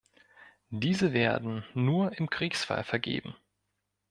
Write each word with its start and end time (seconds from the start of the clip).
Diese 0.71 1.13
werden 1.13 1.63
nur 1.75 2.17
im 2.17 2.27
Kriegsfall 2.31 2.83
vergeben. 2.83 3.35